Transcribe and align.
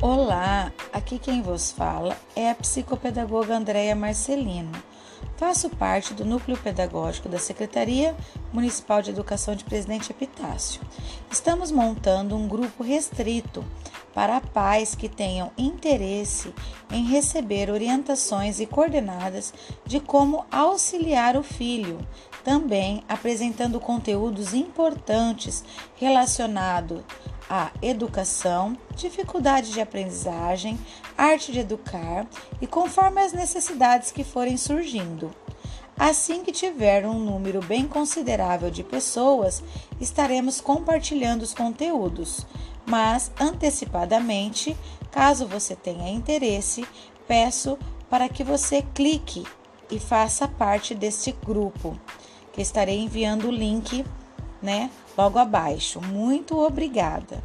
Olá, 0.00 0.72
aqui 0.92 1.18
quem 1.18 1.42
vos 1.42 1.72
fala 1.72 2.16
é 2.36 2.50
a 2.50 2.54
psicopedagoga 2.54 3.56
Andréia 3.56 3.96
Marcelino. 3.96 4.70
Faço 5.36 5.68
parte 5.70 6.14
do 6.14 6.24
núcleo 6.24 6.56
pedagógico 6.56 7.28
da 7.28 7.38
Secretaria 7.38 8.14
Municipal 8.52 9.02
de 9.02 9.10
Educação 9.10 9.56
de 9.56 9.64
Presidente 9.64 10.12
Epitácio. 10.12 10.80
Estamos 11.28 11.72
montando 11.72 12.36
um 12.36 12.46
grupo 12.46 12.84
restrito 12.84 13.64
para 14.14 14.40
pais 14.40 14.94
que 14.94 15.08
tenham 15.08 15.50
interesse 15.58 16.54
em 16.92 17.04
receber 17.04 17.68
orientações 17.68 18.60
e 18.60 18.66
coordenadas 18.66 19.52
de 19.84 19.98
como 19.98 20.46
auxiliar 20.50 21.36
o 21.36 21.42
filho, 21.42 21.98
também 22.44 23.02
apresentando 23.08 23.80
conteúdos 23.80 24.54
importantes 24.54 25.64
relacionados 25.96 27.02
à 27.48 27.70
educação, 27.80 28.76
dificuldade 28.94 29.72
de 29.72 29.80
aprendizagem, 29.80 30.78
arte 31.16 31.52
de 31.52 31.60
educar 31.60 32.26
e 32.60 32.66
conforme 32.66 33.20
as 33.20 33.32
necessidades 33.32 34.10
que 34.10 34.24
forem 34.24 34.56
surgindo. 34.56 35.30
Assim 35.98 36.44
que 36.44 36.52
tiver 36.52 37.04
um 37.04 37.18
número 37.18 37.60
bem 37.60 37.88
considerável 37.88 38.70
de 38.70 38.84
pessoas, 38.84 39.64
estaremos 40.00 40.60
compartilhando 40.60 41.42
os 41.42 41.52
conteúdos, 41.52 42.46
mas 42.86 43.32
antecipadamente, 43.40 44.76
caso 45.10 45.46
você 45.46 45.74
tenha 45.74 46.08
interesse, 46.08 46.86
peço 47.26 47.76
para 48.08 48.28
que 48.28 48.44
você 48.44 48.82
clique 48.94 49.44
e 49.90 49.98
faça 49.98 50.46
parte 50.46 50.94
deste 50.94 51.32
grupo, 51.44 51.98
que 52.52 52.62
estarei 52.62 53.00
enviando 53.00 53.48
o 53.48 53.52
link, 53.52 54.04
né, 54.62 54.90
logo 55.16 55.38
abaixo. 55.38 56.00
Muito 56.00 56.58
obrigada. 56.58 57.42